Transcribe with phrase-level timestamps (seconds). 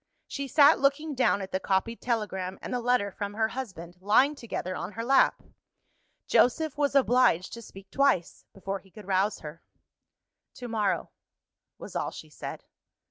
[0.25, 4.33] She sat looking down at the copied telegram and the letter from her husband, lying
[4.33, 5.43] together on her lap.
[6.25, 9.61] Joseph was obliged to speak twice, before he could rouse her.
[10.55, 11.11] "To morrow,"
[11.77, 12.63] was all she said.